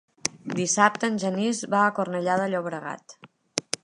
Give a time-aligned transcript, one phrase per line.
[0.59, 3.15] Dissabte en Genís va a Cornellà de Llobregat.